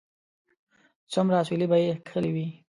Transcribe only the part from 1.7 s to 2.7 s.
به یې کښلي وي